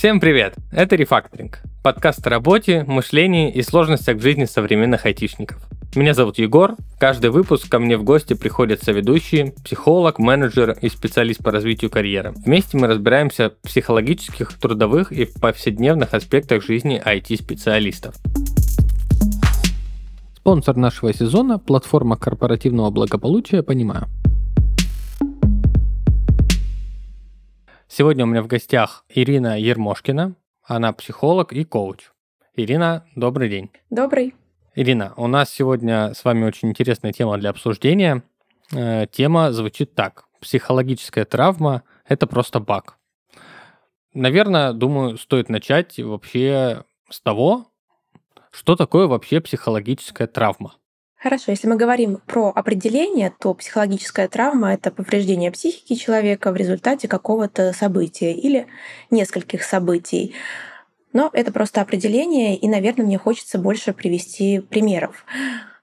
[0.00, 0.54] Всем привет!
[0.72, 1.60] Это Рефакторинг.
[1.82, 5.58] Подкаст о работе, мышлении и сложностях в жизни современных айтишников.
[5.94, 6.76] Меня зовут Егор.
[6.98, 12.32] Каждый выпуск ко мне в гости приходят соведущие, психолог, менеджер и специалист по развитию карьеры.
[12.46, 18.14] Вместе мы разбираемся в психологических, трудовых и повседневных аспектах жизни IT-специалистов.
[20.34, 24.08] Спонсор нашего сезона– платформа корпоративного благополучия «Понимаю».
[27.92, 30.36] Сегодня у меня в гостях Ирина Ермошкина.
[30.62, 32.12] Она психолог и коуч.
[32.54, 33.72] Ирина, добрый день.
[33.90, 34.32] Добрый.
[34.76, 38.22] Ирина, у нас сегодня с вами очень интересная тема для обсуждения.
[38.72, 40.26] Э, тема звучит так.
[40.40, 42.96] Психологическая травма– это просто баг.
[44.14, 47.72] Наверное, думаю, стоит начать вообще с того,
[48.52, 50.76] что такое вообще психологическая травма.
[51.22, 57.08] Хорошо, если мы говорим про определение, то психологическая травма— это повреждение психики человека в результате
[57.08, 58.66] какого-то события или
[59.10, 60.34] нескольких событий.
[61.12, 65.26] Но это просто определение, и, наверное, мне хочется больше привести примеров.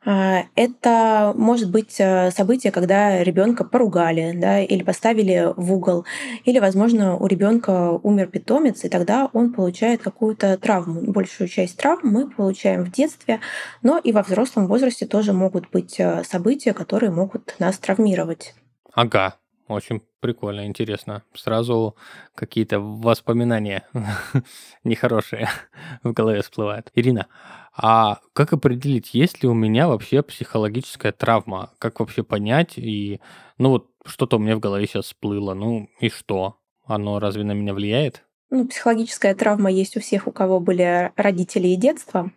[0.06, 6.06] А, это может быть э, событие, когда ребенка поругали, да, или поставили в угол,
[6.46, 11.02] или, возможно, у ребенка умер питомец, и тогда он получает какую-то травму.
[11.12, 13.40] Большую часть травм мы получаем в детстве,
[13.82, 18.54] но и во взрослом возрасте тоже могут быть э, события, которые могут нас травмировать.
[18.94, 19.36] Ага,
[19.68, 21.24] очень прикольно, интересно.
[21.34, 21.96] Сразу
[22.36, 23.86] какие-то воспоминания
[24.84, 25.50] нехорошие
[26.04, 26.92] в голове всплывают.
[26.96, 27.28] Ирина,
[27.76, 31.72] а как определить, есть ли у меня вообще психологическая травма?
[31.80, 32.78] Как вообще понять?
[32.78, 33.20] И,
[33.58, 35.54] ну вот, что-то у меня в голове сейчас всплыло.
[35.54, 36.58] Ну и что?
[36.86, 38.24] Оно разве на меня влияет?
[38.50, 42.32] Ну, психологическая травма есть у всех, у кого были родители и детство.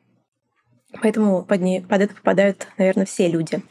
[1.00, 3.62] Поэтому под, не, под это попадают, наверное, все люди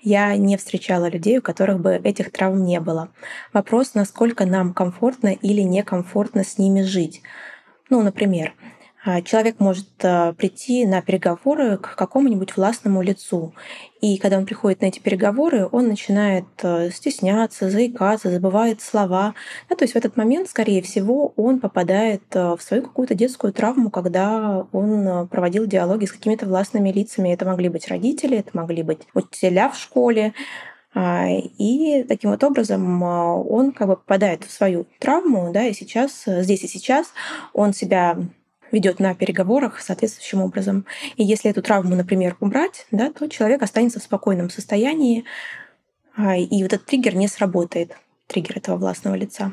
[0.00, 3.08] я не встречала людей, у которых бы этих травм не было.
[3.52, 7.22] Вопрос, насколько нам комфортно или некомфортно с ними жить.
[7.90, 8.54] Ну, например,
[9.24, 13.54] человек может а, прийти на переговоры к какому-нибудь властному лицу.
[14.02, 19.34] И когда он приходит на эти переговоры, он начинает а, стесняться, заикаться, забывает слова.
[19.70, 23.90] Да, то есть в этот момент, скорее всего, он попадает в свою какую-то детскую травму,
[23.90, 27.32] когда он проводил диалоги с какими-то властными лицами.
[27.32, 30.34] Это могли быть родители, это могли быть учителя в школе.
[30.96, 36.64] И таким вот образом он как бы попадает в свою травму, да, и сейчас, здесь
[36.64, 37.12] и сейчас
[37.52, 38.16] он себя
[38.72, 40.86] ведет на переговорах соответствующим образом.
[41.16, 45.24] И если эту травму, например, убрать, да, то человек останется в спокойном состоянии,
[46.16, 47.96] а, и вот этот триггер не сработает,
[48.26, 49.52] триггер этого властного лица.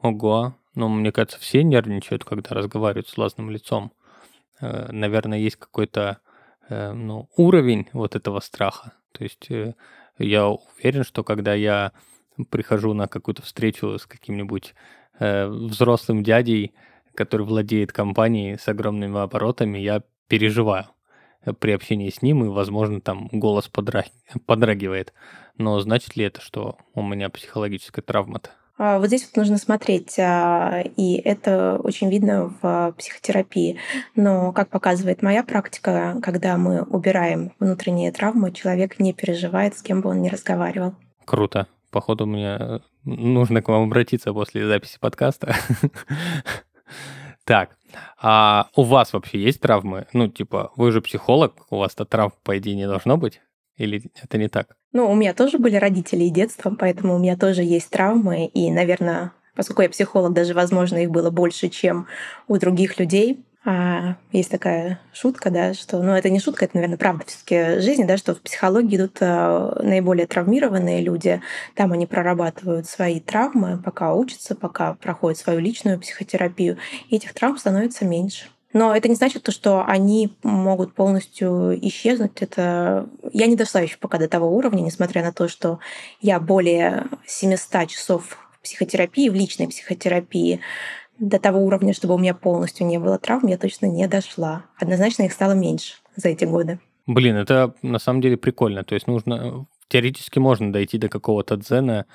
[0.00, 3.92] Ого, ну, мне кажется, все нервничают, когда разговаривают с властным лицом.
[4.60, 6.18] Э, наверное, есть какой-то
[6.68, 8.92] э, ну, уровень вот этого страха.
[9.12, 9.74] То есть э,
[10.18, 11.92] я уверен, что когда я
[12.50, 14.74] прихожу на какую-то встречу с каким-нибудь
[15.18, 16.74] взрослым дядей,
[17.16, 20.86] который владеет компанией с огромными оборотами, я переживаю
[21.60, 24.04] при общении с ним, и, возможно, там голос подра...
[24.46, 25.12] подрагивает.
[25.58, 28.50] Но значит ли это, что у меня психологическая травма-то?
[28.78, 33.78] А, вот здесь вот нужно смотреть, а, и это очень видно в психотерапии.
[34.14, 40.02] Но, как показывает моя практика, когда мы убираем внутренние травмы, человек не переживает, с кем
[40.02, 40.94] бы он ни разговаривал.
[41.24, 41.68] Круто.
[41.90, 45.54] Походу, мне нужно к вам обратиться после записи подкаста.
[47.44, 47.76] Так,
[48.20, 50.06] а у вас вообще есть травмы?
[50.12, 53.40] Ну, типа, вы же психолог, у вас-то травм, по идее, не должно быть?
[53.76, 54.76] Или это не так?
[54.92, 58.46] Ну, у меня тоже были родители и детство, поэтому у меня тоже есть травмы.
[58.46, 62.06] И, наверное, поскольку я психолог, даже, возможно, их было больше, чем
[62.48, 63.44] у других людей.
[63.68, 68.04] А, есть такая шутка, да, что, ну, это не шутка, это, наверное, правда все-таки жизни,
[68.04, 71.42] да, что в психологии идут а, наиболее травмированные люди,
[71.74, 76.78] там они прорабатывают свои травмы, пока учатся, пока проходят свою личную психотерапию,
[77.08, 78.46] и этих травм становится меньше.
[78.72, 82.42] Но это не значит то, что они могут полностью исчезнуть.
[82.42, 85.80] Это я не дошла еще пока до того уровня, несмотря на то, что
[86.20, 90.60] я более 700 часов в психотерапии, в личной психотерапии
[91.18, 94.64] до того уровня, чтобы у меня полностью не было травм, я точно не дошла.
[94.76, 96.78] Однозначно их стало меньше за эти годы.
[97.06, 98.84] Блин, это на самом деле прикольно.
[98.84, 102.06] То есть нужно теоретически можно дойти до какого-то дзена,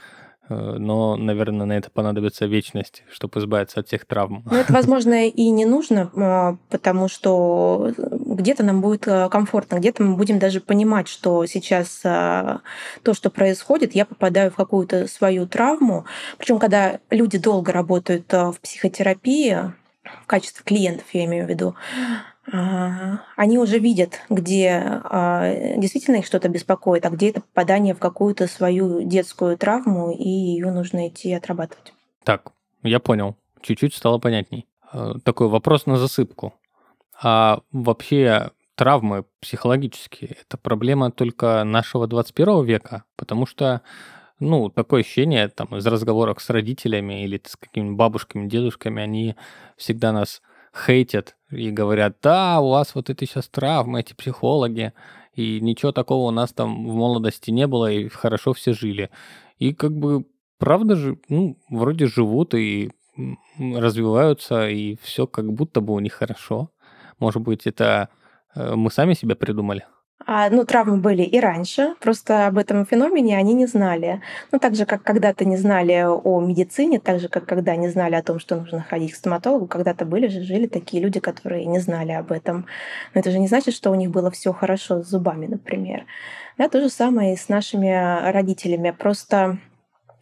[0.49, 4.43] но, наверное, на это понадобится вечность, чтобы избавиться от всех травм.
[4.49, 10.03] Ну, это, возможно, и не нужно, а, потому что где-то нам будет э, комфортно, где-то
[10.03, 12.61] мы будем даже понимать, что сейчас а,
[13.03, 16.05] то, что происходит, я попадаю в какую-то свою травму.
[16.37, 19.71] Причем, когда люди долго работают э, в психотерапии,
[20.03, 21.75] в качестве клиентов, я имею в виду,
[22.45, 28.47] они уже видят, где а, действительно их что-то беспокоит, а где это попадание в какую-то
[28.47, 31.93] свою детскую травму, и ее нужно идти отрабатывать.
[32.23, 32.51] Так,
[32.83, 33.35] я понял.
[33.61, 34.67] Чуть-чуть стало понятней.
[34.91, 36.55] Э, такой вопрос на засыпку.
[37.21, 43.03] А вообще травмы психологические– это проблема только нашего 21 века?
[43.15, 43.81] Потому что,
[44.41, 49.35] ну, такое ощущение там из разговоров с родителями или с какими-нибудь бабушками, дедушками, они
[49.77, 50.41] всегда нас
[50.75, 54.93] хейтят и говорят, да, у вас вот это сейчас травмы, эти психологи,
[55.35, 59.11] и ничего такого у нас там в молодости не было, и хорошо все жили.
[59.59, 60.25] И как бы
[60.57, 62.91] правда же, ну, вроде живут и
[63.59, 66.71] развиваются, и все как будто бы у них хорошо.
[67.19, 68.09] Может быть, это
[68.55, 69.85] э, мы сами себя придумали?
[70.25, 74.21] А, ну, травмы были и раньше, просто об этом феномене они не знали.
[74.51, 78.15] Ну, так же, как когда-то не знали о медицине, так же, как когда не знали
[78.15, 81.79] о том, что нужно ходить к стоматологу, когда-то были же, жили такие люди, которые не
[81.79, 82.65] знали об этом.
[83.13, 86.05] Но это же не значит, что у них было все хорошо с зубами, например.
[86.57, 88.91] Да, то же самое и с нашими родителями.
[88.91, 89.57] Просто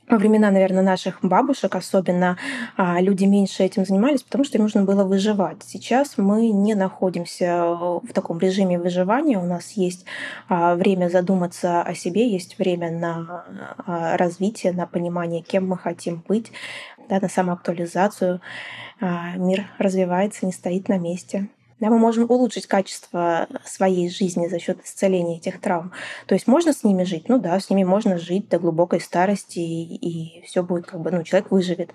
[0.10, 2.38] во времена, наверное, наших бабушек особенно
[2.76, 5.64] а, люди меньше этим занимались, потому что им нужно было выживать.
[5.64, 9.38] Сейчас мы не находимся в таком режиме выживания.
[9.38, 10.06] У нас есть
[10.48, 13.46] а, время задуматься о себе, есть время на
[13.86, 16.52] а, развитие, на понимание, кем мы хотим быть,
[17.08, 18.42] да, на самоактуализацию.
[19.38, 21.48] Мир развивается, не стоит на месте
[21.80, 25.92] да, мы можем улучшить качество своей жизни за счет исцеления этих травм.
[26.28, 29.60] То есть можно с ними жить, ну да, с ними можно жить до глубокой старости,
[29.60, 31.92] и, и все будет как бы, ну, человек выживет.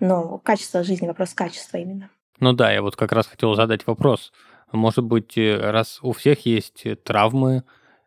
[0.00, 2.10] Но качество жизни, вопрос качества именно.
[2.40, 4.32] Ну да, я вот как раз хотел задать вопрос.
[4.72, 7.64] Может быть, э, раз у всех есть травмы,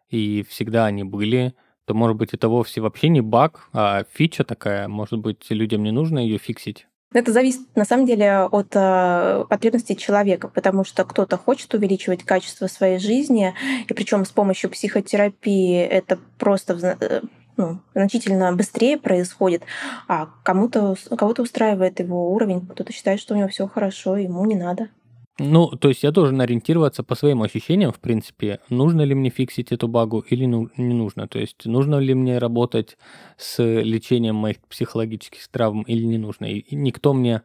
[0.10, 1.54] и всегда они были,
[1.86, 4.88] то, может быть, это вовсе вообще не баг, а фича такая.
[4.88, 6.88] Может быть, людям не нужно ее фиксить?
[7.14, 12.68] Это зависит на самом деле от э, потребностей человека, потому что кто-то хочет увеличивать качество
[12.68, 13.54] своей жизни,
[13.88, 17.22] и причем с помощью психотерапии это просто э,
[17.56, 19.64] ну, значительно быстрее происходит,
[20.10, 24.56] а кому-то кого-то устраивает его уровень, кто-то считает, что у него все хорошо, ему не
[24.56, 24.90] надо.
[25.40, 29.72] Ну, то есть я должен ориентироваться по своим ощущениям, в принципе, нужно ли мне фиксить
[29.72, 31.28] эту багу или ну, не нужно.
[31.28, 32.98] То есть нужно ли мне работать
[33.38, 36.46] с лечением моих психологических травм или не нужно.
[36.46, 37.44] И никто мне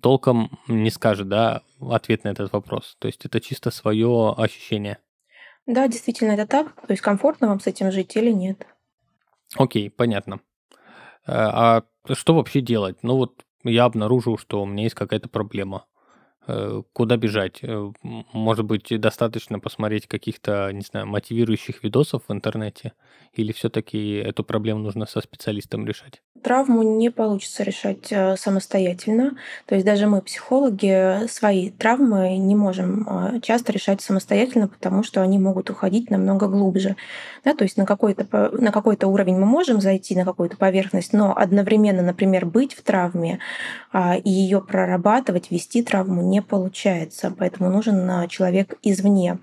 [0.00, 2.96] толком не скажет, да, ответ на этот вопрос.
[3.00, 4.98] То есть это чисто свое ощущение.
[5.66, 6.74] Да, действительно, это так.
[6.74, 8.64] То есть комфортно вам с этим жить или нет.
[9.56, 10.40] Окей, понятно.
[11.26, 12.98] А, а что вообще делать?
[13.02, 15.84] Ну вот я обнаружил, что у меня есть какая-то проблема.
[16.48, 17.58] Э, куда бежать?
[17.62, 22.94] Э, может быть, достаточно посмотреть каких-то, не знаю, мотивирующих видосов в интернете?
[23.34, 26.22] Или все-таки эту проблему нужно со специалистом решать?
[26.42, 29.36] Травму не получится решать э, самостоятельно.
[29.66, 35.38] То есть даже мы, психологи, свои травмы не можем часто решать самостоятельно, потому что они
[35.38, 36.96] могут уходить намного глубже.
[37.44, 41.36] Да, то есть на какой-то, на какой-то уровень мы можем зайти, на какую-то поверхность, но
[41.36, 43.38] одновременно, например, быть в травме
[43.92, 47.34] а, и ее прорабатывать, вести травму не получается.
[47.36, 49.38] Поэтому нужен а, человек извне.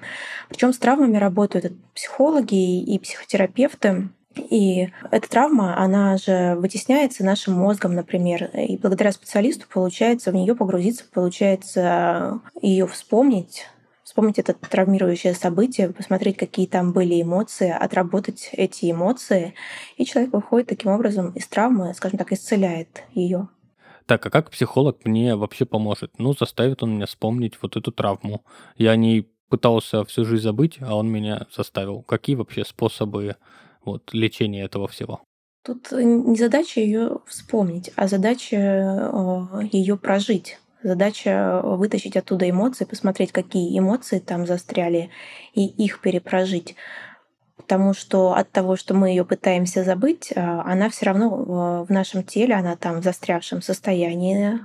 [0.50, 4.10] Причем с травмами работают психологи и психотерапевты.
[4.36, 10.56] И эта травма, она же вытесняется нашим мозгом, например, и благодаря специалисту получается в нее
[10.56, 13.66] погрузиться, получается ее вспомнить,
[14.04, 19.54] вспомнить это травмирующее событие, посмотреть, какие там были эмоции, отработать эти эмоции,
[19.98, 23.48] и человек выходит таким образом из травмы, скажем так, исцеляет ее.
[24.06, 26.20] Так, а как психолог мне вообще поможет?
[26.20, 28.44] Ну, заставит он меня вспомнить вот эту травму.
[28.78, 32.04] Я не пытался всю жизнь забыть, а он меня заставил.
[32.04, 33.36] Какие вообще способы
[33.84, 35.22] вот, лечения этого всего?
[35.64, 40.60] Тут не задача ее вспомнить, а задача э, ее прожить.
[40.84, 45.10] Задача вытащить оттуда эмоции, посмотреть, какие эмоции там застряли,
[45.56, 46.76] и их перепрожить.
[47.58, 52.24] Потому что от того, что мы ее пытаемся забыть, а, она все равно в нашем
[52.24, 54.60] теле, она там в застрявшем состоянии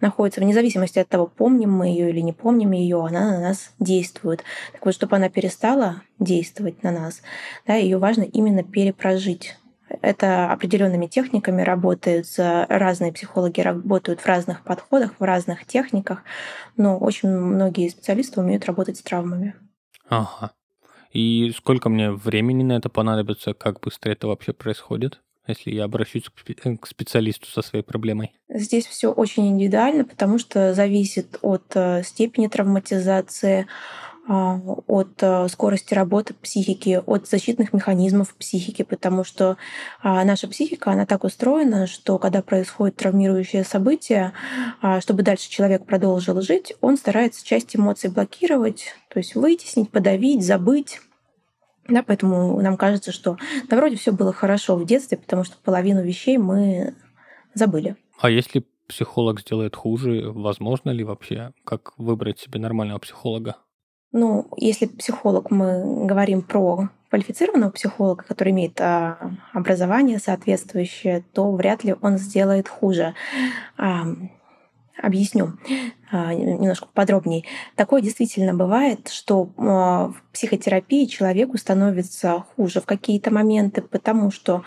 [0.00, 3.72] находится, вне зависимости от того, помним мы ее или не помним ее, она на нас
[3.78, 4.44] действует.
[4.72, 7.22] Так вот, чтобы она перестала действовать на нас,
[7.66, 9.56] да, ее важно именно перепрожить
[10.02, 16.22] это определенными техниками работает, разные психологи работают в разных подходах, в разных техниках,
[16.76, 19.54] но очень многие специалисты умеют работать с травмами.
[20.08, 20.52] Ага.
[21.12, 23.54] И сколько мне времени на это понадобится?
[23.54, 25.20] Как быстро это вообще происходит?
[25.48, 28.32] если я обращусь к специалисту со своей проблемой?
[28.48, 33.66] Здесь все очень индивидуально, потому что зависит от э, степени травматизации,
[34.28, 39.56] от э, скорости работы психики, от защитных механизмов психики, потому что
[40.02, 44.32] а, наша психика, она так устроена, что когда происходит травмирующее событие,
[44.82, 50.44] а, чтобы дальше человек продолжил жить, он старается часть эмоций блокировать, то есть вытеснить, подавить,
[50.44, 51.00] забыть.
[51.88, 56.02] Да, поэтому нам кажется, что да, вроде все было хорошо в детстве, потому что половину
[56.02, 56.94] вещей мы
[57.54, 57.94] забыли.
[58.18, 60.32] А если психолог сделает хуже?
[60.32, 61.52] Возможно ли вообще?
[61.64, 63.56] Как выбрать себе нормального психолога?
[64.18, 69.18] Ну, если психолог, мы говорим про квалифицированного психолога, который имеет а,
[69.52, 73.14] образование соответствующее, то вряд ли он сделает хуже.
[75.02, 75.58] Объясню
[76.10, 77.44] а, немножко подробнее.
[77.74, 84.62] Такое действительно бывает, что а, в психотерапии человеку становится хуже в какие-то моменты, потому что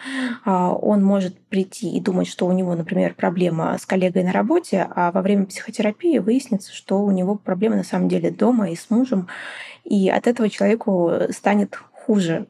[0.46, 4.88] а, он может прийти и думать, что у него, например, проблема с коллегой на работе,
[4.96, 8.92] а во время психотерапии выяснится, что у него проблемы на самом деле дома и с
[8.92, 9.28] мужем,
[9.84, 12.48] и от этого человеку станет хуже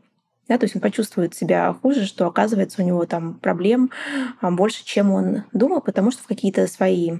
[0.50, 3.92] да, то есть он почувствует себя хуже, что оказывается у него там проблем
[4.42, 7.20] больше, чем он думал, потому что в какие-то свои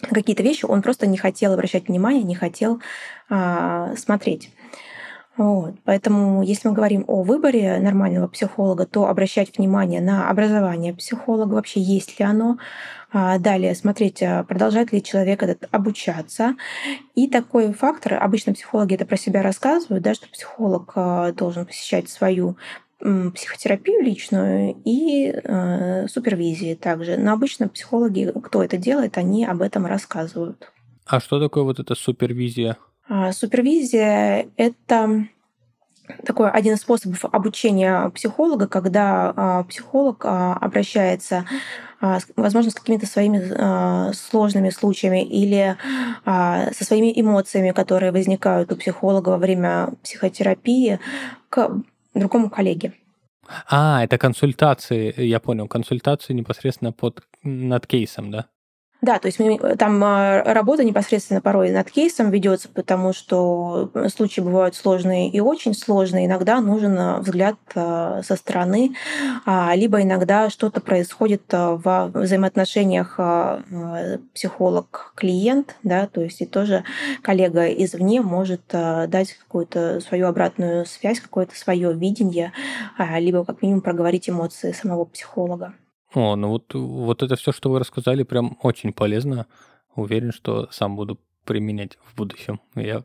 [0.00, 2.80] какие-то вещи он просто не хотел обращать внимание, не хотел
[3.28, 4.50] а, смотреть.
[5.38, 5.76] Вот.
[5.84, 11.80] Поэтому, если мы говорим о выборе нормального психолога, то обращать внимание на образование психолога, вообще
[11.80, 12.58] есть ли оно.
[13.10, 16.56] А далее смотреть, а, продолжает ли человек этот обучаться.
[17.14, 22.08] И такой фактор, обычно психологи это про себя рассказывают, да, что психолог а, должен посещать
[22.08, 22.56] свою
[23.00, 27.16] психотерапию личную и э, супервизии также.
[27.16, 30.72] Но обычно психологи, кто это делает, они об этом рассказывают.
[31.06, 32.76] А что такое вот эта супервизия?
[33.08, 35.28] А, супервизия— это
[36.24, 41.44] такой один из способов обучения психолога, когда а, психолог а, обращается,
[42.00, 45.76] а, возможно, с какими-то своими а, сложными случаями или
[46.24, 50.98] а, со своими эмоциями, которые возникают у психолога во время психотерапии,
[51.48, 51.70] к
[52.18, 52.92] другому коллеге.
[53.66, 58.46] А, это консультации, я понял, консультации непосредственно под, над кейсом, да?
[59.00, 59.38] Да, то есть
[59.78, 65.72] там а, работа непосредственно порой над кейсом ведется, потому что случаи бывают сложные и очень
[65.72, 66.26] сложные.
[66.26, 68.96] Иногда нужен а, взгляд а, со стороны,
[69.74, 73.20] либо иногда что-то происходит во взаимоотношениях
[74.34, 76.82] психолог-клиент, да, то есть и тоже
[77.22, 82.52] коллега извне может дать какую-то свою обратную связь, какое-то свое видение,
[83.18, 85.74] либо как минимум проговорить эмоции самого психолога.
[86.14, 89.46] О, ну вот, вот это все, что вы рассказали, прям очень полезно.
[89.94, 92.60] Уверен, что сам буду применять в будущем.
[92.74, 93.04] Я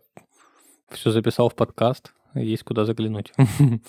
[0.89, 3.33] все записал в подкаст, есть куда заглянуть.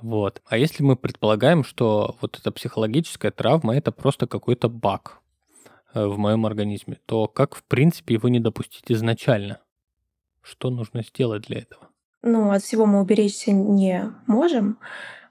[0.00, 0.42] Вот.
[0.46, 5.20] А если мы предполагаем, что вот эта психологическая травма это просто какой-то баг
[5.92, 9.58] э, в моем организме, то как в принципе его не допустить изначально?
[10.40, 11.88] Что нужно сделать для этого?
[12.22, 14.78] Ну, от всего мы уберечься не можем.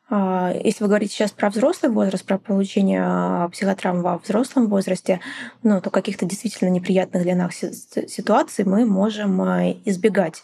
[0.10, 5.20] А, если вы говорите сейчас про взрослый возраст, про получение а, психотравм во взрослом возрасте,
[5.64, 10.44] ну, то каких-то действительно неприятных для нас ситуаций мы можем а, избегать.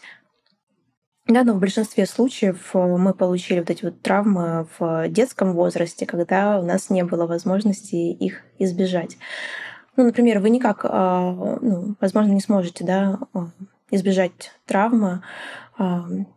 [1.26, 6.60] Да, но в большинстве случаев мы получили вот эти вот травмы в детском возрасте, когда
[6.60, 9.16] у нас не было возможности их избежать.
[9.96, 13.20] Ну, например, вы никак, ну, возможно, не сможете да,
[13.90, 15.22] избежать травмы,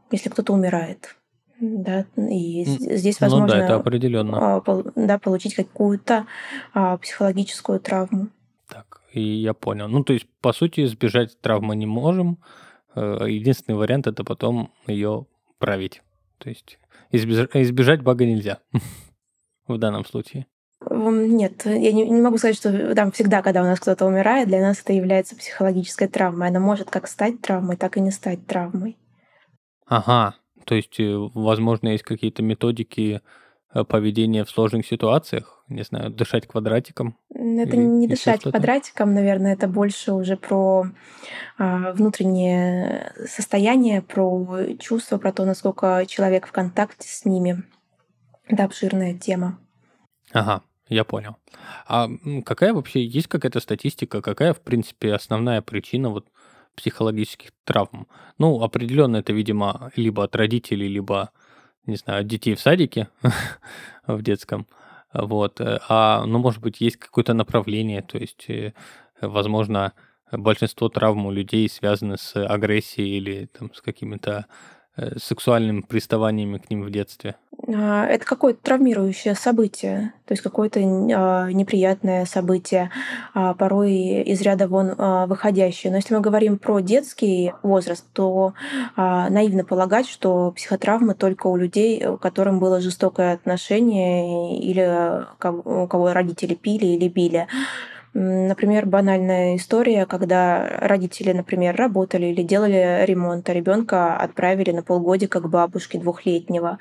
[0.09, 1.16] если кто-то умирает
[1.59, 4.57] да, и здесь возможно ну, да, это определенно.
[4.57, 4.63] А,
[4.95, 6.27] да, получить какую-то
[6.73, 8.27] а, психологическую травму.
[8.67, 9.87] Так, и я понял.
[9.87, 12.39] Ну, то есть, по сути, избежать травмы не можем.
[12.95, 15.25] Э, единственный вариант это потом ее
[15.57, 16.01] править.
[16.37, 16.79] То есть
[17.11, 18.59] избежать, избежать бага нельзя
[19.67, 20.45] в данном случае.
[20.89, 24.61] Нет, я не, не могу сказать, что там всегда, когда у нас кто-то умирает, для
[24.61, 26.49] нас это является психологической травмой.
[26.49, 28.95] Она может как стать травмой, так и не стать травмой.
[29.87, 30.35] Ага,
[30.67, 33.21] то есть, э, возможно, есть какие-то методики
[33.73, 37.17] э, поведения в сложных ситуациях, не знаю, дышать квадратиком.
[37.29, 40.87] Это не дышать квадратиком, наверное, это больше уже про
[41.57, 47.63] а, внутреннее состояние, про чувство, про то, насколько человек в контакте с ними.
[48.45, 49.59] Это обширная тема.
[50.33, 51.37] Ага, я понял.
[51.87, 52.09] А
[52.45, 56.27] какая вообще есть какая-то статистика, какая, в принципе, основная причина вот
[56.77, 58.07] психологических травм.
[58.37, 61.31] Ну, определенно это, видимо, либо от родителей, либо,
[61.85, 63.09] не знаю, от детей в садике
[64.07, 64.67] в детском.
[65.13, 65.59] Вот.
[65.59, 68.73] А, ну, может быть, есть какое-то направление, то есть, э,
[69.21, 69.93] возможно,
[70.31, 74.45] большинство травм у людей связаны с агрессией или там, с какими-то
[75.17, 77.35] сексуальными приставаниями к ним в детстве?
[77.75, 82.91] А, это какое-то травмирующее событие, то есть какое-то а, неприятное событие,
[83.33, 84.95] а, порой из ряда вон
[85.27, 85.91] выходящее.
[85.91, 88.53] Но если мы говорим про детский возраст, то
[88.95, 96.13] наивно полагать, что психотравмы только у людей, у которым было жестокое отношение или у кого
[96.13, 97.47] родители пили или били.
[98.19, 105.39] Например, банальная история, когда родители, например, работали или делали ремонт, а ребенка отправили на полгодика
[105.39, 106.79] к бабушке двухлетнего.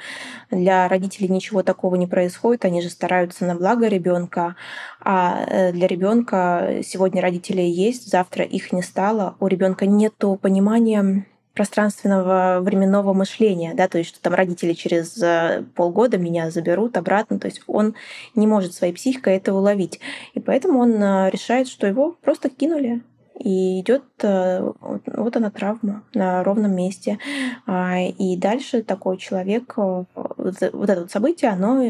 [0.50, 4.56] Для родителей ничего такого не происходит, они же стараются на благо ребенка,
[4.98, 11.26] а э, для ребенка сегодня родители есть, завтра их не стало, у ребенка нет понимания
[11.56, 17.40] пространственного временного мышления, да, то есть что там родители через э, полгода меня заберут обратно,
[17.40, 17.94] то есть он
[18.34, 19.98] не может своей психикой это уловить.
[20.34, 23.02] И поэтому он э, решает, что его просто кинули,
[23.38, 27.18] и идет э, вот она травма на ровном месте.
[27.66, 31.82] А, и дальше такой человек, вот это вот событие, оно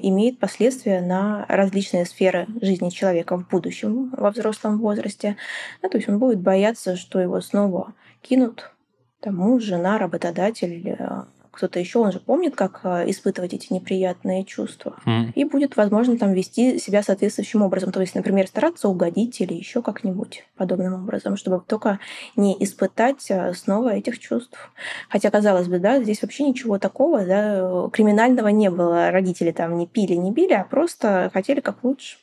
[0.00, 5.36] имеет последствия на различные сферы жизни человека в будущем, во взрослом возрасте.
[5.82, 8.70] Ну, то есть он будет бояться, что его снова кинут,
[9.20, 14.44] там муж, жена, работодатель э, кто-то еще, он же помнит, как э, испытывать эти неприятные
[14.44, 14.96] чувства.
[15.04, 15.32] Mm.
[15.34, 17.92] И будет, возможно, там вести себя соответствующим образом.
[17.92, 21.98] То есть, например, стараться угодить или еще как-нибудь подобным образом, чтобы только
[22.36, 24.72] не испытать э, снова этих чувств.
[25.08, 29.10] Хотя, казалось бы, да, здесь вообще ничего такого, да, криминального не было.
[29.10, 32.16] Родители там не пили, не били, а просто хотели как лучше.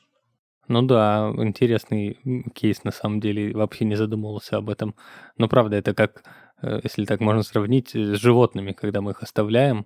[0.69, 2.17] Ну да, интересный
[2.53, 3.53] кейс на самом деле.
[3.53, 4.95] Вообще не задумывался об этом.
[5.37, 6.23] Но правда, это как
[6.61, 9.85] если так можно сравнить, э, с животными, когда мы их оставляем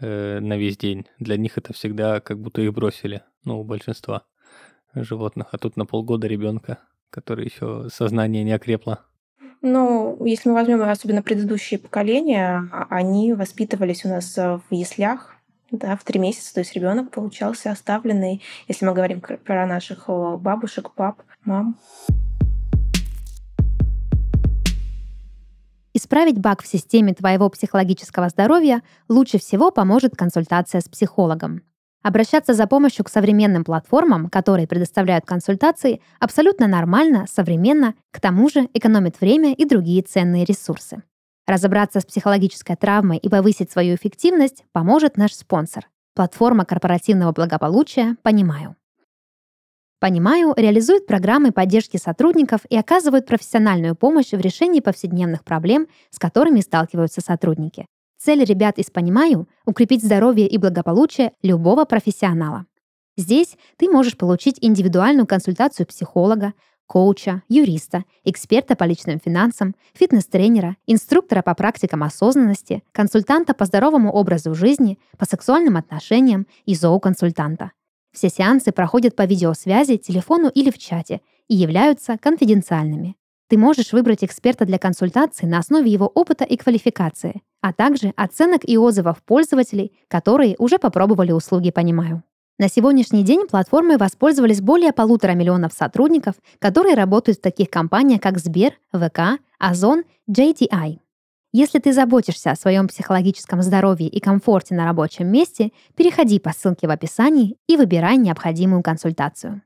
[0.00, 1.06] э, на весь день.
[1.18, 4.24] Для них это всегда как будто их бросили, ну, у большинства
[4.94, 5.48] животных.
[5.52, 6.78] А тут на полгода ребенка,
[7.10, 8.98] который еще сознание не окрепло.
[9.62, 15.36] Ну, если мы возьмем особенно предыдущие поколения, они воспитывались у нас в яслях,
[15.70, 20.90] да, в три месяца, то есть ребенок получался оставленный, если мы говорим про наших бабушек,
[20.92, 21.76] пап, мам.
[25.92, 31.62] Исправить баг в системе твоего психологического здоровья лучше всего поможет консультация с психологом.
[32.02, 38.68] Обращаться за помощью к современным платформам, которые предоставляют консультации, абсолютно нормально, современно, к тому же
[38.72, 41.02] экономит время и другие ценные ресурсы.
[41.46, 48.76] Разобраться с психологической травмой и повысить свою эффективность поможет наш спонсор– платформа корпоративного благополучия «Понимаю».
[50.00, 56.60] Понимаю, реализует программы поддержки сотрудников и оказывает профессиональную помощь в решении повседневных проблем, с которыми
[56.60, 57.84] сталкиваются сотрудники.
[58.18, 62.64] Цель ребят из «Понимаю»— укрепить здоровье и благополучие любого профессионала.
[63.18, 66.54] Здесь ты можешь получить индивидуальную консультацию психолога,
[66.86, 74.54] коуча, юриста, эксперта по личным финансам, фитнес-тренера, инструктора по практикам осознанности, консультанта по здоровому образу
[74.54, 77.72] жизни, по сексуальным отношениям и зооконсультанта.
[78.12, 83.16] Все сеансы проходят по видеосвязи, телефону или в чате и являются конфиденциальными.
[83.48, 88.62] Ты можешь выбрать эксперта для консультации на основе его опыта и квалификации, а также оценок
[88.64, 92.22] и отзывов пользователей, которые уже попробовали услуги «Понимаю».
[92.60, 98.38] На сегодняшний день платформой воспользовались более полутора миллионов сотрудников, которые работают в таких компаниях, как
[98.38, 100.98] Сбер, ВК, Озон, JTI.
[101.52, 106.86] Если ты заботишься о своем психологическом здоровье и комфорте на рабочем месте, переходи по ссылке
[106.86, 109.62] в описании и выбирай необходимую консультацию.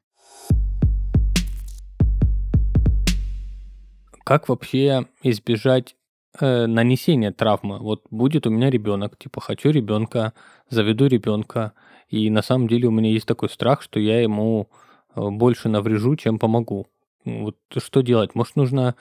[4.24, 5.94] Как вообще избежать
[6.40, 7.78] э, нанесения травмы?
[7.78, 10.32] Вот будет у меня ребенок, типа хочу ребенка,
[10.70, 11.74] заведу ребенка,
[12.08, 14.70] и на самом деле у меня есть такой страх, что я ему
[15.14, 16.86] э, больше наврежу, чем помогу.
[17.26, 18.34] Вот что делать?
[18.34, 18.94] Может, нужно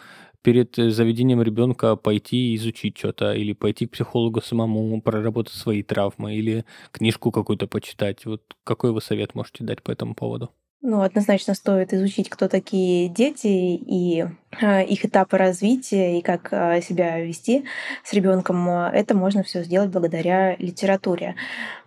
[0.43, 6.35] перед э, заведением ребенка пойти изучить что-то, или пойти к психологу самому, проработать свои травмы,
[6.35, 8.25] или книжку какую-то почитать.
[8.25, 10.51] Вот какой вы совет можете дать по этому поводу?
[10.85, 14.25] Ну, однозначно стоит изучить, кто такие дети и
[14.61, 17.63] э, их этапы развития и как э, себя вести
[18.03, 18.69] с ребенком.
[18.69, 21.35] Это можно все сделать благодаря литературе.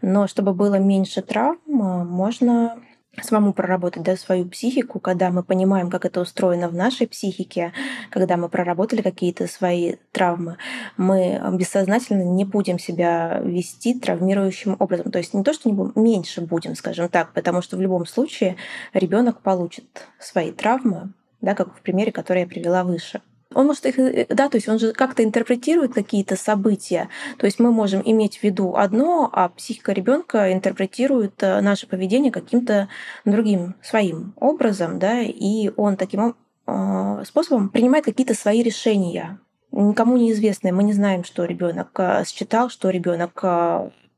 [0.01, 2.79] Но чтобы было меньше травм, можно
[3.23, 7.73] самому проработать да, свою психику, когда мы понимаем, как это устроено в нашей психике,
[8.11, 10.57] когда мы проработали какие-то свои травмы,
[10.97, 15.11] мы бессознательно не будем себя вести травмирующим образом.
[15.11, 18.07] То есть не то, что не будем, меньше будем, скажем так, потому что в любом
[18.07, 18.57] случае
[18.93, 23.21] ребенок получит свои травмы, да, как в примере, который я привела выше.
[23.55, 27.09] Он может их, э, да, то есть он же как-то интерпретирует какие-то события.
[27.39, 32.33] То есть мы можем иметь в виду одно, а психика ребенка интерпретирует э, наше поведение
[32.33, 32.89] каким-то
[33.25, 36.35] другим своим образом, да, и он таким
[36.67, 39.39] э, способом принимает какие-то свои решения,
[39.71, 40.73] никому неизвестные.
[40.73, 43.45] Мы не знаем, что ребенок считал, что ребенок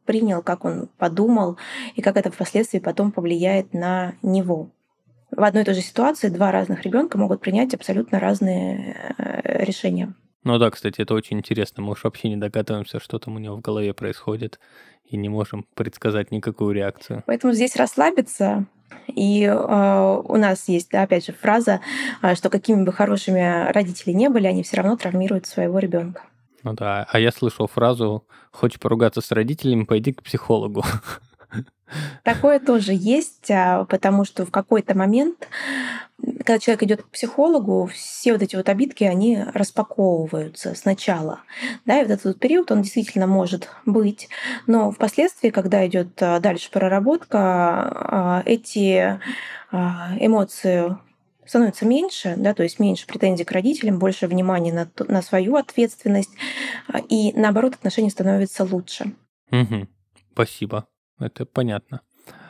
[0.06, 1.58] принял, как он подумал,
[1.94, 4.70] и как это впоследствии потом повлияет на него
[5.30, 10.14] в одной и той же ситуации два разных ребенка могут принять абсолютно разные э, решения.
[10.44, 11.82] Ну да, кстати, это очень интересно.
[11.82, 14.58] Мы уж вообще не догадываемся, что там у него в голове происходит,
[15.04, 17.22] и не можем предсказать никакую реакцию.
[17.26, 18.66] Поэтому здесь расслабиться
[19.06, 21.80] И э, у нас есть, да, опять же, фраза,
[22.22, 26.22] э, что какими бы хорошими родители не были, они все равно травмируют своего ребенка.
[26.62, 30.84] Ну да, а я слышал фразу «Хочешь поругаться с родителями, пойди к психологу».
[32.22, 35.48] Такое тоже есть, а, потому что в какой-то момент,
[36.20, 41.40] когда человек идет к психологу, все вот эти вот обидки, они распаковываются сначала.
[41.86, 44.28] Да, и вот этот период, он действительно может быть.
[44.66, 49.18] Но впоследствии, когда идет а, дальше проработка, а, эти
[49.70, 50.96] эмоции
[51.44, 56.30] становятся меньше, да, то есть меньше претензий к родителям, больше внимания на, на свою ответственность,
[57.10, 59.12] и наоборот отношения становятся лучше.
[59.50, 59.88] Угу.
[60.32, 60.86] Спасибо.
[61.18, 62.00] Это понятно.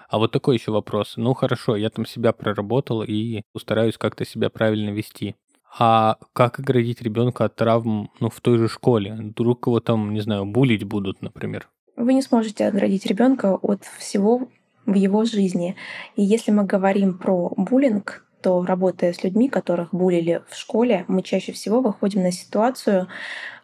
[0.08, 1.14] А вот такой еще вопрос.
[1.16, 5.36] Ну хорошо, я там себя проработал и стараюсь как-то себя правильно вести.
[5.78, 9.14] А как оградить ребенка от травм ну, в той же школе?
[9.14, 11.68] Вдруг его там, не знаю, булить будут, например?
[11.96, 14.48] Вы не сможете оградить ребенка от всего
[14.86, 15.76] в его жизни.
[16.16, 21.20] И если мы говорим про буллинг, то работая с людьми, которых булили в школе, мы
[21.20, 23.06] чаще всего выходим на ситуацию,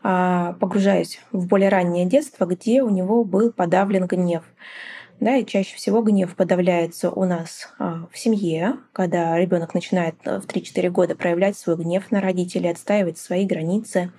[0.02, 4.42] а, погружаясь в более раннее детство, где у него был подавлен гнев.
[5.20, 10.38] Да, и чаще всего гнев подавляется у нас а, в семье, когда ребенок начинает э,
[10.38, 14.12] в 3-4 года проявлять свой гнев на родителей, отстаивать свои границы,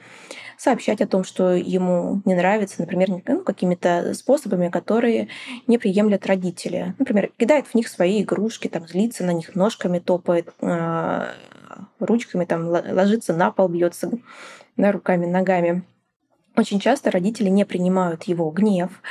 [0.58, 5.30] сообщать о том, что ему не нравится, например, ну, какими-то способами, которые
[5.68, 6.96] не приемлят родители.
[6.98, 11.30] Например, кидает в них свои игрушки, там, злится на них, ножками топает, а,
[12.00, 14.12] ручками там ложится на пол, бьется
[14.78, 15.84] да, руками, ногами.
[16.56, 19.02] Очень часто родители не принимают его гнев,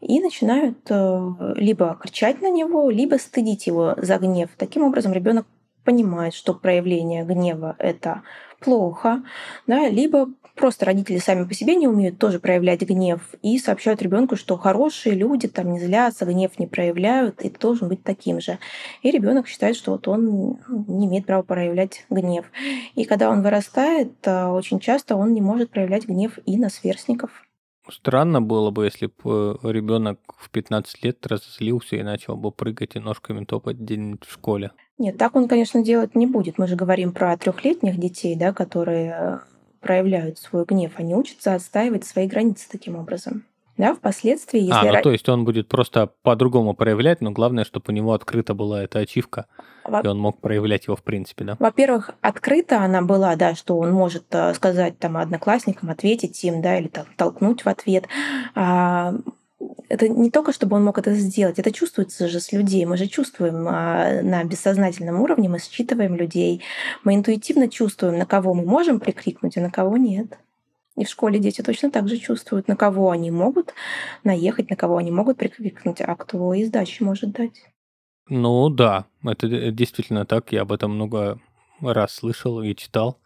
[0.00, 4.50] и начинают э, либо кричать на него, либо стыдить его за гнев.
[4.56, 5.46] Таким образом, ребенок
[5.86, 8.22] понимает, что проявление гнева это
[8.60, 9.22] плохо,
[9.66, 14.34] да, либо просто родители сами по себе не умеют тоже проявлять гнев и сообщают ребенку,
[14.36, 18.58] что хорошие люди там не злятся, гнев не проявляют, и должен быть таким же.
[19.02, 22.46] И ребенок считает, что вот он не имеет права проявлять гнев.
[22.94, 27.45] И когда он вырастает, э, очень часто он не может проявлять гнев и на сверстников.
[27.88, 32.96] Странно было бы, если бы э, ребенок в 15 лет разозлился и начал бы прыгать
[32.96, 34.72] и ножками топать день в школе.
[34.98, 36.58] Нет, так он, конечно, делать не будет.
[36.58, 39.38] Мы же говорим про трехлетних детей, да, которые э,
[39.80, 40.92] проявляют свой гнев.
[40.96, 43.44] Они учатся отстаивать свои границы таким образом.
[43.76, 44.88] Да, впоследствии, если...
[44.88, 48.54] А, ну то есть он будет просто по-другому проявлять, но главное, чтобы у него открыта
[48.54, 49.46] была эта ачивка,
[49.84, 50.00] Во...
[50.00, 51.56] и он мог проявлять его в принципе, да?
[51.58, 56.78] Во-первых, открыта она была, да, что он может э, сказать там одноклассникам, ответить им, да,
[56.78, 58.08] или толкнуть в ответ.
[58.54, 59.14] А,
[59.88, 62.84] это не только, чтобы он мог это сделать, это чувствуется же с людей.
[62.86, 66.62] Мы же чувствуем а, на бессознательном уровне, мы считываем людей,
[67.04, 70.38] мы интуитивно чувствуем, на кого мы можем прикрикнуть, а на кого нет.
[70.96, 73.74] И в школе дети точно так же чувствуют, на кого они могут
[74.24, 77.64] наехать, на кого они могут прикрикнуть, а кто и сдачи может дать.
[78.28, 80.52] Ну да, это действительно так.
[80.52, 81.38] Я об этом много
[81.80, 83.18] раз слышал и читал.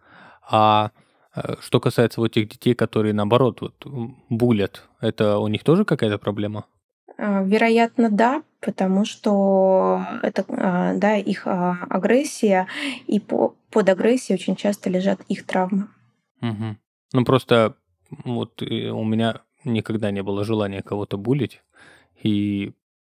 [0.48, 0.90] А
[1.35, 3.87] э, что касается вот тех детей, которые наоборот вот
[4.28, 6.66] булят, это у них тоже какая-то проблема?
[7.16, 12.66] А, вероятно, да, потому что это, а, да, их а, агрессия,
[13.06, 15.88] и под агрессией очень часто лежат их травмы.
[16.40, 16.76] Угу.
[17.12, 17.77] Ну, просто
[18.25, 21.62] вот у меня никогда не было желания кого-то булить,
[22.23, 22.73] и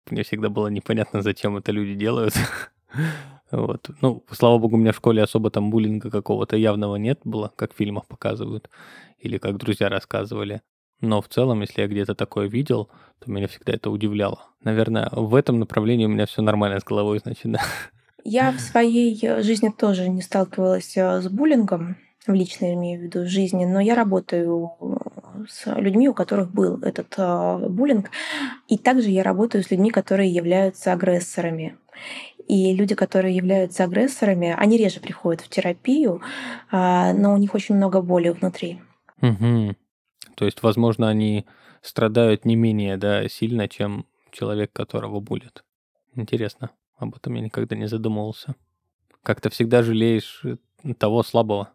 [0.09, 2.33] мне всегда было непонятно, зачем это люди делают.
[3.49, 3.89] Вот.
[4.01, 7.73] Ну, слава богу, у меня в школе особо там буллинга какого-то явного нет было, как
[7.73, 8.69] в фильмах показывают,
[9.19, 10.61] или как друзья рассказывали.
[10.99, 14.47] Но в целом, если я где-то такое видел, то меня всегда это удивляло.
[14.63, 17.61] Наверное, в этом направлении у меня все нормально с головой, значит, да.
[18.25, 21.95] Я в своей жизни тоже не сталкивалась э, с буллингом
[22.27, 24.71] в личной, имею в виду, жизни, но я работаю
[25.47, 28.09] с людьми, у которых был этот э, буллинг,
[28.67, 31.77] и также я работаю с людьми, которые являются агрессорами.
[32.47, 36.21] И люди, которые являются агрессорами, они реже приходят в терапию,
[36.71, 38.79] э, но у них очень много боли внутри.
[39.21, 39.75] Угу.
[40.35, 41.45] То есть, возможно, они
[41.81, 45.63] страдают не менее да, сильно, чем человек, которого булят.
[46.15, 46.71] Интересно.
[46.97, 48.55] Об этом я никогда не задумывался.
[49.23, 50.43] Как-то всегда жалеешь
[50.97, 51.69] того слабого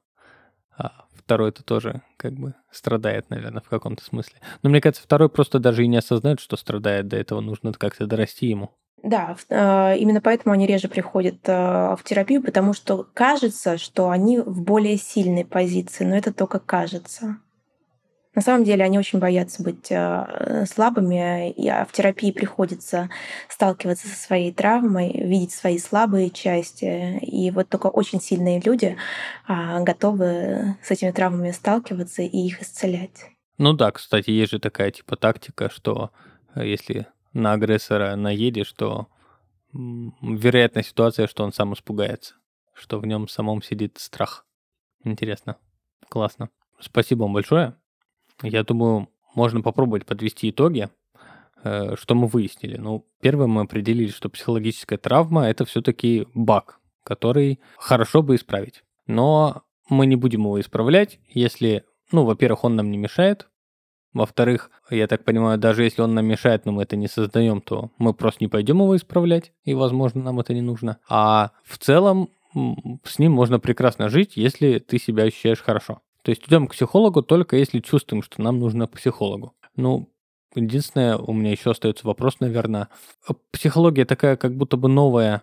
[0.76, 4.34] а второй это тоже как бы страдает, наверное, в каком-то смысле.
[4.62, 8.06] Но мне кажется, второй просто даже и не осознает, что страдает, до этого нужно как-то
[8.06, 8.70] дорасти ему.
[9.02, 14.38] Да, а, именно поэтому они реже приходят а, в терапию, потому что кажется, что они
[14.38, 17.38] в более сильной позиции, но это только кажется.
[18.34, 23.10] На самом деле они очень боятся быть э, слабыми, и а в терапии приходится
[23.48, 27.18] сталкиваться со своей травмой, видеть свои слабые части.
[27.18, 28.96] И вот только очень сильные люди
[29.46, 33.26] а, готовы с этими травмами сталкиваться и их исцелять.
[33.58, 36.10] Ну да, кстати, есть же такая типа тактика, что
[36.54, 39.08] э, если на агрессора наедешь, то
[39.74, 42.34] вероятная ситуация, что он сам испугается,
[42.74, 44.46] что в нем самом сидит страх.
[45.04, 45.56] Интересно.
[46.08, 46.50] Классно.
[46.78, 47.76] Спасибо вам большое.
[48.42, 50.88] Я думаю, можно попробовать подвести итоги,
[51.64, 52.76] э, что мы выяснили.
[52.76, 58.84] Ну, первое, мы определили, что психологическая травма– это все-таки баг, который хорошо бы исправить.
[59.06, 63.48] Но мы не будем его исправлять, если, ну, во-первых, он нам не мешает,
[64.12, 67.90] во-вторых, я так понимаю, даже если он нам мешает, но мы это не создаем, то
[67.96, 70.98] мы просто не пойдем его исправлять, и, возможно, нам это не нужно.
[71.08, 72.28] А в целом
[73.04, 76.02] с ним можно прекрасно жить, если ты себя ощущаешь хорошо.
[76.22, 79.54] То есть идем к психологу только если чувствуем, что нам нужно к психологу.
[79.76, 80.12] Ну,
[80.54, 82.88] единственное, у меня еще остается вопрос, наверное.
[83.50, 85.42] Психология такая как будто бы новая,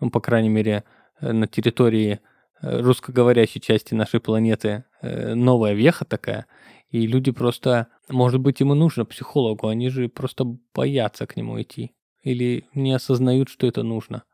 [0.00, 0.84] ну, по крайней мере,
[1.20, 2.20] э, на территории
[2.60, 6.46] э, русскоговорящей части нашей планеты, э, новая веха такая.
[6.90, 11.60] И люди просто, может быть, им и нужно психологу, они же просто боятся к нему
[11.60, 11.92] идти.
[12.22, 14.24] Или не осознают, что это нужно.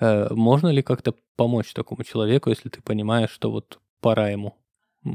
[0.00, 4.56] Можно ли как-то помочь такому человеку, если ты понимаешь, что вот пора ему?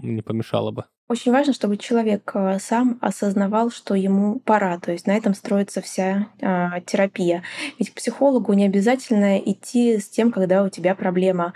[0.02, 0.86] Не помешало бы.
[1.10, 4.80] Очень важно, чтобы человек э, сам осознавал, что ему пора.
[4.80, 7.44] То есть на этом строится вся э, терапия.
[7.78, 11.54] Ведь к психологу не обязательно идти с тем, когда у тебя проблема.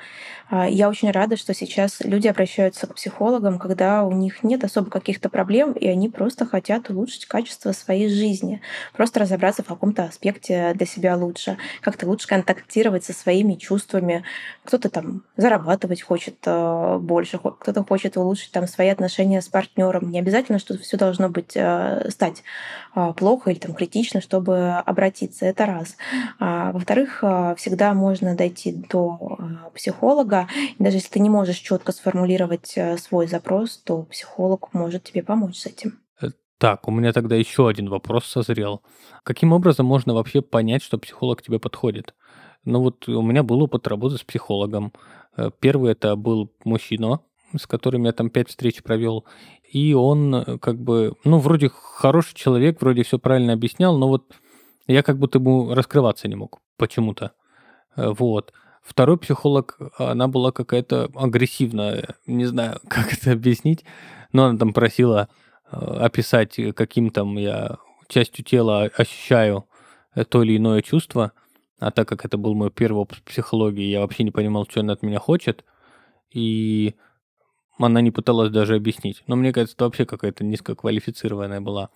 [0.51, 4.89] Э, я очень рада, что сейчас люди обращаются к психологам, когда у них нет особо
[4.89, 8.61] каких-то проблем, и они просто хотят улучшить качество своей жизни.
[8.97, 11.57] Просто разобраться в каком-то аспекте для себя лучше.
[11.79, 14.25] Как-то лучше контактировать со своими чувствами.
[14.65, 20.11] Кто-то там зарабатывать хочет э, больше, кто-то хочет улучшить там свои отношения с партнером.
[20.11, 22.43] Не обязательно, что все должно быть э, стать
[22.95, 25.45] э, плохо или там критично, чтобы обратиться.
[25.45, 25.97] Это раз.
[26.39, 29.37] А, во-вторых, э, всегда можно дойти до
[29.73, 30.47] психолога.
[30.77, 35.57] И даже если ты не можешь четко сформулировать свой запрос, то психолог может тебе помочь
[35.57, 35.99] с этим.
[36.59, 38.81] Так, у меня тогда еще один вопрос созрел.
[39.23, 42.15] Каким образом можно вообще понять, что психолог тебе подходит?
[42.65, 44.91] Ну вот у меня был опыт работы с психологом.
[45.59, 47.21] Первый это был мужчина,
[47.55, 49.25] с которым я там пять встреч провел.
[49.71, 54.33] И он э, как бы, ну, вроде хороший человек, вроде все правильно объяснял, но вот
[54.87, 57.31] я как будто ему раскрываться не мог почему-то.
[57.95, 58.53] Э, вот.
[58.81, 63.83] Второй психолог, она была какая-то агрессивная, не знаю, как это объяснить,
[64.31, 65.29] но она там просила
[65.71, 69.65] э, описать, каким там я частью тела ощущаю
[70.29, 71.33] то или иное чувство.
[71.79, 74.93] А так как это был мой первый опыт психологии, я вообще не понимал, что она
[74.93, 75.63] от меня хочет.
[76.31, 76.95] И
[77.85, 79.23] она не пыталась даже объяснить.
[79.27, 81.89] Но мне кажется, это вообще какая-то низкоквалифицированная была.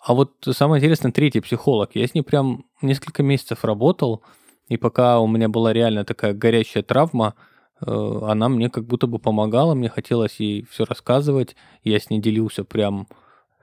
[0.00, 1.90] А вот самое интересное, третий психолог.
[1.94, 4.22] Я с ней прям несколько месяцев работал,
[4.68, 7.34] и пока у меня была реально такая горящая травма,
[7.80, 12.20] э, она мне как будто бы помогала, мне хотелось ей все рассказывать, я с ней
[12.20, 13.08] делился прям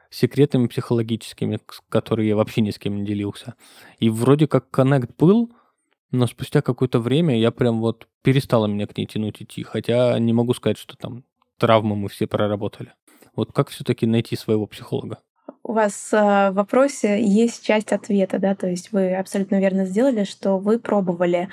[0.10, 3.56] секретами психологическими, которые я вообще ни с кем не делился.
[3.99, 5.51] И вроде как коннект был,
[6.12, 10.34] но спустя какое-то время я прям вот перестала меня к ней тянуть идти, хотя не
[10.34, 11.23] могу сказать, что там
[11.62, 12.93] травмы мы все проработали.
[13.36, 15.19] Вот как все-таки найти своего психолога?
[15.63, 20.24] У вас э, в вопросе есть часть ответа, да, то есть вы абсолютно верно сделали,
[20.24, 21.50] что вы пробовали.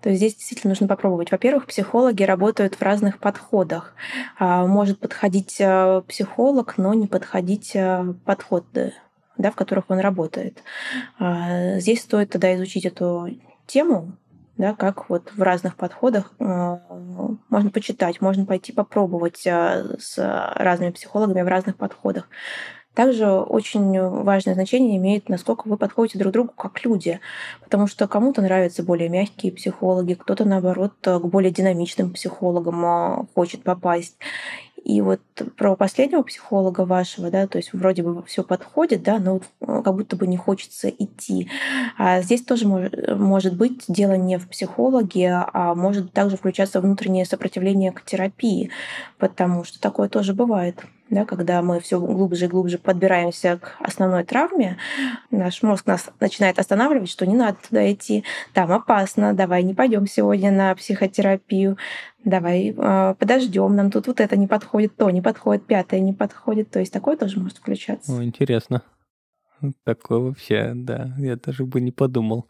[0.00, 1.30] То есть здесь действительно нужно попробовать.
[1.30, 3.94] Во-первых, психологи работают в разных подходах.
[4.38, 8.94] А, может подходить э, психолог, но не подходить э, подходы,
[9.36, 10.62] да, в которых он работает.
[11.20, 13.28] А, здесь стоит тогда изучить эту
[13.66, 14.16] тему,
[14.62, 16.78] да, как вот в разных подходах э,
[17.50, 20.16] можно почитать, можно пойти попробовать э, с
[20.54, 22.28] разными психологами в разных подходах.
[22.94, 27.18] Также очень важное значение имеет, насколько вы подходите друг другу как люди.
[27.64, 33.64] Потому что кому-то нравятся более мягкие психологи, кто-то, наоборот, к более динамичным психологам э, хочет
[33.64, 34.16] попасть.
[34.84, 35.20] И вот
[35.56, 39.94] про последнего психолога вашего, да, то есть вроде бы все подходит, да, но э, как
[39.94, 41.48] будто бы не хочется идти.
[41.96, 47.92] А здесь тоже может быть дело не в психологе, а может также включаться внутреннее сопротивление
[47.92, 48.70] к терапии,
[49.18, 54.24] потому что такое тоже бывает да, когда мы все глубже и глубже подбираемся к основной
[54.24, 54.78] травме,
[55.30, 60.06] наш мозг нас начинает останавливать, что не надо туда идти, там опасно, давай не пойдем
[60.06, 61.76] сегодня на психотерапию,
[62.24, 66.70] давай э, подождем, нам тут вот это не подходит, то не подходит, пятое не подходит,
[66.70, 68.10] то есть такое тоже может включаться.
[68.10, 68.82] О, интересно.
[69.84, 72.48] Такое вообще, да, я даже бы не подумал,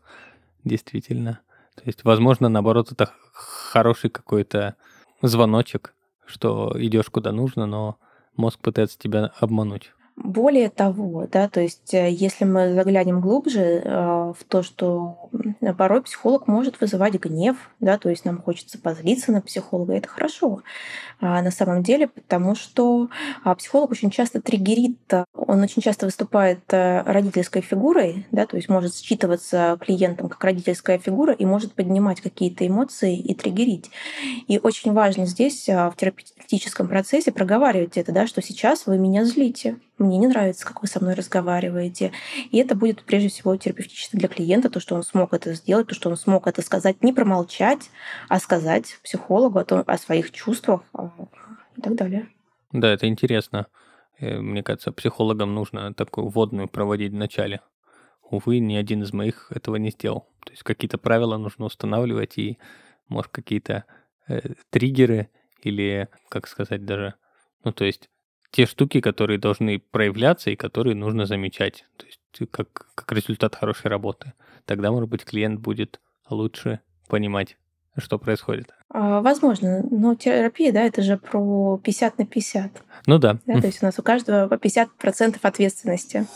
[0.63, 1.41] действительно.
[1.75, 4.77] То есть, возможно, наоборот, это хороший какой-то
[5.21, 5.95] звоночек,
[6.27, 7.99] что идешь куда нужно, но
[8.37, 9.93] мозг пытается тебя обмануть.
[10.15, 15.31] Более того, да, то есть э, если мы заглянем глубже э, в то, что
[15.79, 20.61] порой психолог может вызывать гнев, да, то есть нам хочется позлиться на психолога, это хорошо
[21.19, 23.09] а, на самом деле, потому что
[23.43, 24.99] а, психолог очень часто триггерит,
[25.35, 30.99] он очень часто выступает э, родительской фигурой, да, то есть может считываться клиентом как родительская
[30.99, 33.91] фигура и может поднимать какие-то эмоции и триггерить.
[34.47, 35.95] И очень важно здесь в
[36.53, 40.89] терапевтическом процессе проговаривать это, да, что сейчас вы меня злите, мне не нравится, как вы
[40.89, 42.13] со мной разговариваете.
[42.51, 45.95] И это будет прежде всего терапевтично для клиента, то, что он смог это сделать, то,
[45.95, 47.91] что он смог это сказать, не промолчать,
[48.29, 51.11] а сказать психологу о, том, о своих чувствах а,
[51.77, 52.29] и так далее.
[52.73, 53.67] Да, это интересно.
[54.19, 57.61] Э, мне кажется, психологам нужно такую вводную проводить в начале.
[58.31, 60.29] Увы, ни один из моих этого не сделал.
[60.45, 62.59] То есть какие-то правила нужно устанавливать и,
[63.09, 63.85] может, какие-то
[64.29, 65.29] э, триггеры
[65.67, 67.15] или, как сказать, даже,
[67.65, 68.09] ну, то есть
[68.51, 71.87] те штуки, которые должны проявляться и которые нужно замечать.
[71.97, 72.21] То есть
[72.51, 74.35] как, как результат хорошей работы.
[74.67, 77.57] Тогда, может быть, клиент будет лучше понимать,
[77.97, 78.75] что происходит.
[78.91, 82.83] А, возможно, но терапия, да, это же про 50 на 50.
[83.07, 83.39] Ну да.
[83.47, 86.27] да то есть у нас у каждого по 50% ответственности.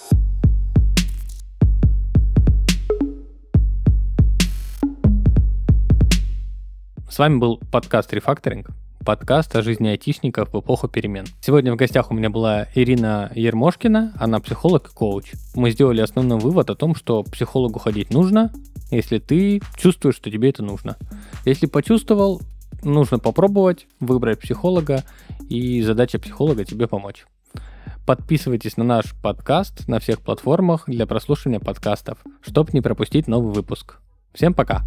[7.10, 8.68] С вами был подкаст «Рефакторинг»
[9.06, 11.26] подкаст о жизни айтишников в эпоху перемен.
[11.40, 15.32] Сегодня в гостях у меня была Ирина Ермошкина, она психолог и коуч.
[15.54, 18.52] Мы сделали основной вывод о том, что психологу ходить нужно,
[18.90, 20.96] если ты чувствуешь, что тебе это нужно.
[21.44, 22.42] Если почувствовал,
[22.82, 25.04] нужно попробовать, выбрать психолога,
[25.48, 27.26] и задача психолога тебе помочь.
[28.06, 33.98] Подписывайтесь на наш подкаст на всех платформах для прослушивания подкастов, чтобы не пропустить новый выпуск.
[34.34, 34.84] Всем пока!